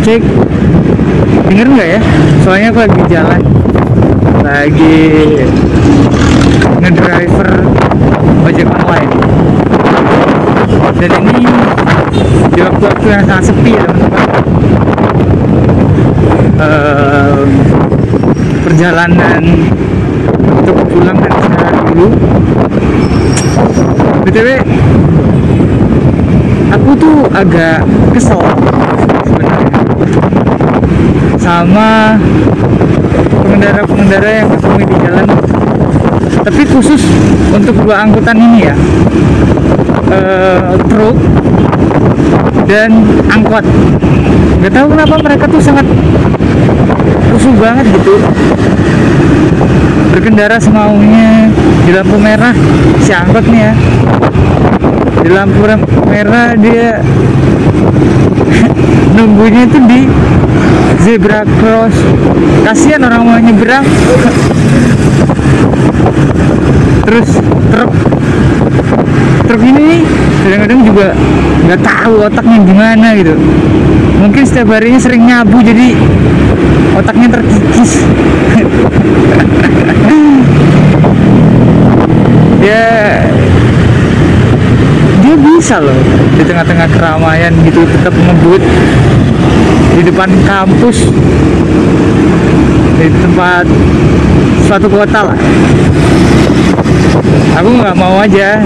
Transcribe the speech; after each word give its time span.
cek. 0.00 0.22
Denger 1.48 1.66
nggak 1.76 1.88
ya? 1.98 2.00
Soalnya 2.40 2.68
aku 2.72 2.80
lagi 2.80 3.00
jalan. 3.12 3.40
Lagi 4.40 4.98
ngedriver 6.80 7.50
ojek 8.48 8.66
online. 8.68 9.12
Dan 11.00 11.12
ini 11.24 11.48
di 12.52 12.60
waktu-waktu 12.60 13.06
yang 13.08 13.24
sangat 13.24 13.44
sepi 13.52 13.72
ya 13.76 13.84
teman-teman. 13.88 14.28
Ehm, 16.60 17.48
perjalanan 18.64 19.42
untuk 20.60 20.76
pulang 20.92 21.16
dan 21.16 21.32
istirahat 21.40 21.76
dulu. 21.88 22.08
Btw 24.28 24.48
aku 26.70 26.90
tuh 26.96 27.16
agak 27.34 27.82
kesel 28.14 28.38
sama 31.40 32.16
pengendara-pengendara 33.44 34.30
yang 34.44 34.48
ketemu 34.54 34.78
di 34.84 34.96
jalan. 35.02 35.26
Tapi 36.40 36.62
khusus 36.72 37.02
untuk 37.52 37.74
dua 37.84 38.06
angkutan 38.06 38.36
ini 38.36 38.58
ya. 38.64 38.74
Eh, 40.10 40.74
truk 40.88 41.16
dan 42.66 42.90
angkot. 43.28 43.64
Nggak 44.60 44.72
tahu 44.72 44.86
kenapa 44.92 45.14
mereka 45.20 45.44
tuh 45.48 45.60
sangat 45.62 45.86
rusuh 47.32 47.54
banget 47.56 47.86
gitu. 47.94 48.14
Berkendara 50.10 50.58
semaunya 50.58 51.48
di 51.86 51.90
lampu 51.96 52.16
merah 52.22 52.54
si 53.02 53.10
angkot 53.10 53.44
nih 53.50 53.60
ya 53.66 53.74
di 55.20 55.28
lampu 55.28 55.60
merah 56.08 56.54
dia 56.56 57.02
nunggunya 59.16 59.66
itu 59.66 59.78
di 59.86 60.00
zebra 61.02 61.42
cross. 61.58 61.96
Kasihan 62.66 63.02
orang 63.04 63.22
mau 63.24 63.38
nyebrang. 63.40 63.84
Terus 67.06 67.28
truk. 67.72 67.92
Truk 69.48 69.62
ini 69.64 70.04
kadang-kadang 70.46 70.80
juga 70.86 71.06
nggak 71.66 71.80
tahu 71.82 72.14
otaknya 72.28 72.58
gimana 72.62 73.06
gitu. 73.16 73.34
Mungkin 74.20 74.42
setiap 74.44 74.76
harinya 74.76 75.00
sering 75.00 75.24
nyabu 75.24 75.58
jadi 75.64 75.96
otaknya 76.96 77.28
terkikis. 77.32 77.92
Ya 82.60 83.09
bisa 85.60 85.76
loh. 85.76 85.92
Di 86.40 86.42
tengah-tengah 86.48 86.88
keramaian 86.88 87.52
gitu 87.68 87.84
tetap 87.84 88.16
ngebut. 88.16 88.64
Di 89.92 90.00
depan 90.08 90.32
kampus. 90.48 91.04
Di 92.96 93.12
tempat 93.12 93.68
suatu 94.64 94.88
kota 94.88 95.20
lah. 95.28 95.38
Aku 97.60 97.76
nggak 97.76 97.92
mau 97.92 98.24
aja 98.24 98.64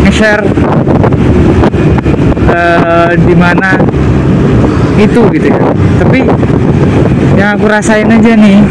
nge-share 0.00 0.48
eh, 2.48 3.12
di 3.20 3.36
mana 3.36 3.76
itu 4.96 5.20
gitu 5.36 5.44
ya. 5.44 5.60
Tapi 6.00 6.24
yang 7.36 7.60
aku 7.60 7.68
rasain 7.68 8.08
aja 8.08 8.32
nih 8.32 8.64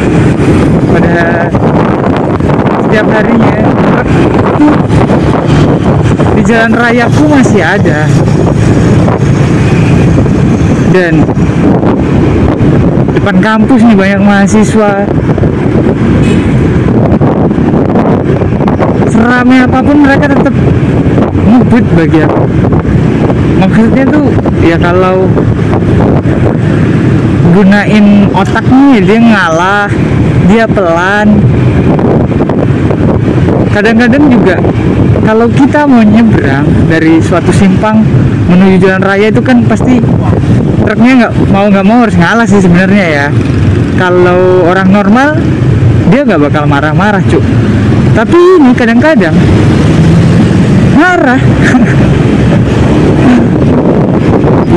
pada 0.89 1.45
setiap 2.81 3.05
harinya 3.13 3.61
di 6.35 6.41
jalan 6.47 6.71
rayaku 6.71 7.23
masih 7.27 7.61
ada. 7.63 8.07
Dan 10.89 11.21
depan 13.13 13.37
kampus 13.43 13.79
nih 13.85 13.97
banyak 13.97 14.21
mahasiswa. 14.23 15.05
Seramai 19.11 19.67
apa 19.67 19.79
pun 19.83 19.97
mereka 20.01 20.25
tetap 20.31 20.55
ngebut 21.45 21.85
bagi 21.93 22.19
aku. 22.25 22.43
Maksudnya 23.59 24.03
tuh 24.07 24.27
ya 24.63 24.79
kalau 24.79 25.27
gunain 27.51 28.29
otaknya 28.31 28.97
dia 29.03 29.19
ngalah 29.19 29.89
dia 30.47 30.65
pelan 30.69 31.27
kadang-kadang 33.73 34.23
juga 34.29 34.55
kalau 35.29 35.45
kita 35.51 35.85
mau 35.85 36.01
nyebrang 36.01 36.65
dari 36.89 37.21
suatu 37.21 37.53
simpang 37.53 38.01
menuju 38.49 38.81
jalan 38.81 39.01
raya 39.05 39.29
itu 39.29 39.45
kan 39.45 39.61
pasti 39.69 40.01
truknya 40.81 41.11
nggak 41.21 41.33
mau 41.53 41.65
nggak 41.69 41.85
mau 41.85 42.01
harus 42.01 42.17
ngalah 42.17 42.47
sih 42.49 42.65
sebenarnya 42.65 43.05
ya. 43.05 43.27
Kalau 43.99 44.65
orang 44.65 44.89
normal 44.89 45.37
dia 46.09 46.25
nggak 46.25 46.49
bakal 46.49 46.65
marah-marah 46.65 47.21
cuk. 47.29 47.45
Tapi 48.17 48.39
ini 48.57 48.71
kadang-kadang 48.73 49.35
marah. 50.97 51.41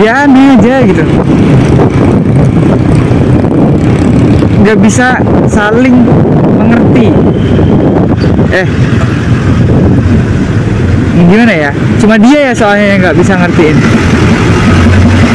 Ya 0.03 0.27
aneh 0.27 0.59
aja 0.59 0.83
gitu. 0.83 1.05
Nggak 4.65 4.79
bisa 4.83 5.21
saling 5.47 5.95
mengerti 6.59 7.13
eh. 8.53 8.69
Gimana 11.13 11.53
ya? 11.53 11.71
Cuma 11.97 12.21
dia 12.21 12.51
ya 12.51 12.53
soalnya 12.53 12.87
yang 12.97 13.01
nggak 13.05 13.17
bisa 13.17 13.33
ngertiin. 13.37 13.77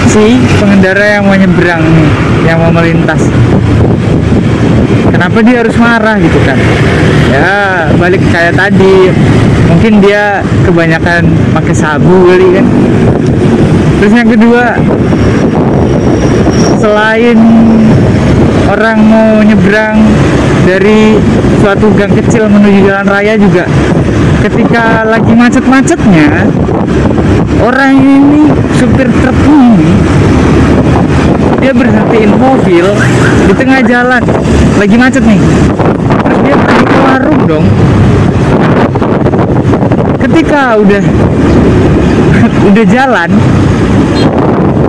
Si 0.08 0.38
pengendara 0.58 1.20
yang 1.20 1.24
mau 1.26 1.38
nyebrang 1.38 1.82
nih 1.82 2.10
yang 2.46 2.58
mau 2.62 2.72
melintas. 2.74 3.22
Kenapa 5.10 5.42
dia 5.42 5.66
harus 5.66 5.76
marah 5.82 6.16
gitu 6.22 6.38
kan? 6.46 6.58
Ya 7.34 7.50
balik 7.98 8.22
kayak 8.30 8.54
tadi. 8.58 9.10
Mungkin 9.68 10.00
dia 10.00 10.42
kebanyakan 10.64 11.28
pakai 11.52 11.74
sabu 11.76 12.30
kali 12.30 12.62
kan? 12.62 12.66
Terus 13.98 14.14
yang 14.14 14.30
kedua 14.30 14.78
selain 16.78 17.38
orang 18.70 18.98
mau 19.02 19.42
nyebrang 19.42 19.98
dari 20.68 21.16
suatu 21.64 21.88
gang 21.96 22.12
kecil 22.12 22.52
menuju 22.52 22.92
jalan 22.92 23.08
raya 23.08 23.40
juga. 23.40 23.64
Ketika 24.44 25.08
lagi 25.08 25.32
macet-macetnya 25.32 26.44
orang 27.64 27.96
ini 27.96 28.52
supir 28.76 29.08
truk 29.08 29.38
ini 29.48 29.92
dia 31.64 31.72
berhentiin 31.72 32.36
mobil 32.36 32.86
di 33.48 33.54
tengah 33.56 33.80
jalan. 33.88 34.20
Lagi 34.76 34.96
macet 35.00 35.24
nih. 35.24 35.40
Terus 36.28 36.40
dia 36.44 36.56
pergi 36.60 36.84
ke 36.84 36.98
warung 37.00 37.42
dong. 37.48 37.66
Ketika 40.20 40.76
udah 40.84 41.02
udah 42.70 42.86
jalan 42.92 43.30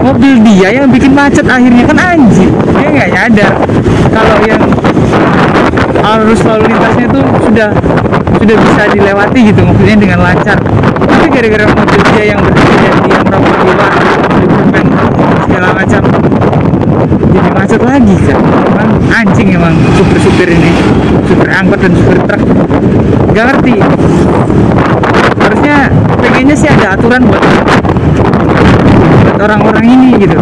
mobil 0.03 0.43
dia 0.43 0.69
yang 0.75 0.91
bikin 0.91 1.15
macet 1.15 1.47
akhirnya 1.47 1.87
kan 1.87 1.99
anjing. 2.03 2.51
Dia 2.75 2.89
nggak 2.91 3.11
nyadar 3.15 3.53
kalau 4.11 4.37
yang 4.43 4.63
arus 6.09 6.41
lalu 6.49 6.73
lintasnya 6.73 7.07
tuh 7.13 7.25
sudah 7.45 7.69
sudah 8.41 8.57
bisa 8.57 8.83
dilewati 8.97 9.41
gitu 9.53 9.61
maksudnya 9.61 9.97
dengan 10.01 10.19
lancar. 10.25 10.57
Tapi 11.05 11.27
gara-gara 11.29 11.65
mobil 11.69 12.01
dia 12.17 12.25
yang 12.33 12.41
berhenti 12.41 12.77
dan 12.81 12.95
dia 13.05 13.19
merokok 13.21 13.55
di 13.61 13.65
luar 13.69 13.93
di 13.93 14.47
segala 15.45 15.69
macam 15.75 16.03
jadi 17.29 17.49
macet 17.53 17.83
lagi 17.83 18.17
kan 18.25 18.39
emang 18.41 18.91
anjing 19.11 19.49
emang 19.53 19.75
supir-supir 19.99 20.49
ini 20.49 20.73
supir 21.29 21.51
angkot 21.53 21.79
dan 21.83 21.93
supir 21.93 22.19
truk. 22.25 22.41
Nggak 23.35 23.45
ngerti. 23.53 23.75
Harusnya 25.39 25.77
pengennya 26.19 26.57
sih 26.57 26.69
ada 26.73 26.97
aturan 26.97 27.23
buat 27.29 27.43
orang-orang 29.39 29.85
ini 29.87 30.09
gitu. 30.25 30.39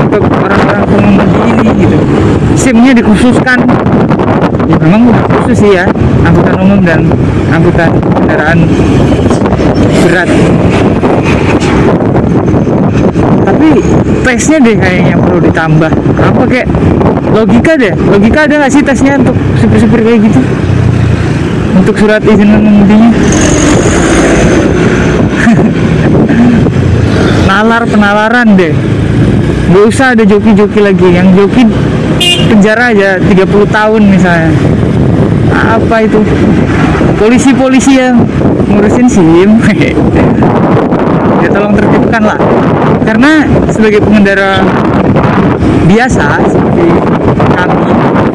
Untuk 0.00 0.22
orang-orang 0.26 0.82
pengemudi 0.90 1.40
ini 1.48 1.66
gitu 1.86 1.98
SIM-nya 2.56 2.92
dikhususkan. 2.96 3.58
Ya 4.70 4.76
memang 4.78 5.10
khusus 5.26 5.66
sih 5.66 5.74
ya 5.74 5.84
angkutan 6.22 6.56
umum 6.62 6.80
dan 6.86 7.06
angkutan 7.50 7.90
kendaraan 8.14 8.58
berat. 10.06 10.28
Tapi 13.50 13.68
tesnya 14.22 14.58
deh 14.62 14.76
kayaknya 14.78 15.14
perlu 15.18 15.40
ditambah. 15.42 15.90
Apa 16.22 16.42
kayak 16.46 16.68
logika 17.30 17.72
deh 17.78 17.94
logika 18.08 18.46
ada 18.46 18.54
nggak 18.62 18.72
sih 18.72 18.82
tesnya 18.82 19.18
untuk 19.18 19.34
supir-supir 19.58 20.00
kayak 20.06 20.20
gitu? 20.30 20.40
Untuk 21.70 21.94
surat 21.98 22.22
izin 22.22 22.50
mengemudinya 22.50 23.10
nalar 27.50 27.82
penalaran 27.86 28.54
deh 28.54 28.74
gak 29.70 29.84
usah 29.86 30.06
ada 30.18 30.24
joki-joki 30.26 30.80
lagi. 30.82 31.08
Yang 31.14 31.28
joki 31.38 31.62
penjara 32.50 32.92
aja 32.92 33.16
30 33.22 33.46
tahun 33.70 34.02
misalnya. 34.10 34.50
Apa 35.54 36.04
itu? 36.04 36.20
Polisi-polisi 37.18 37.98
yang 37.98 38.26
ngurusin 38.70 39.06
SIM. 39.08 39.50
Ya 41.40 41.48
tolong 41.48 41.72
tertibkan 41.72 42.20
lah. 42.20 42.36
Karena 43.00 43.48
sebagai 43.72 44.04
pengendara 44.04 44.60
biasa 45.88 46.36
seperti 46.52 46.84
kami 47.56 47.82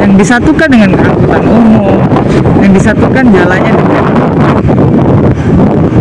yang 0.02 0.14
disatukan 0.18 0.68
dengan 0.68 0.90
angkutan 1.00 1.44
umum 1.46 2.02
yang 2.60 2.74
disatukan 2.74 3.24
jalannya 3.30 3.74
dengan 3.78 4.06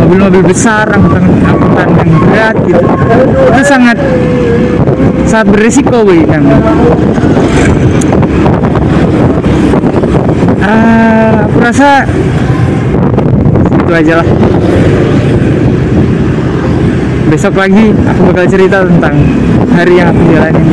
mobil-mobil 0.01 0.43
besar 0.49 0.89
angkutan 0.91 1.23
angkutan 1.45 1.87
yang 1.95 2.09
berat 2.25 2.55
gitu. 2.67 2.85
Itu 3.53 3.61
sangat 3.63 3.97
sangat 5.25 5.47
berisiko 5.51 6.05
bagi 6.05 6.25
kami 6.29 6.53
Ah, 10.65 11.45
aku 11.45 11.61
rasa 11.61 12.09
itu 13.85 13.93
aja 13.93 14.13
lah. 14.17 14.27
Besok 17.29 17.53
lagi 17.53 17.93
aku 17.93 18.21
bakal 18.33 18.45
cerita 18.49 18.81
tentang 18.81 19.13
hari 19.77 20.01
yang 20.01 20.09
aku 20.09 20.21
jalanin 20.33 20.65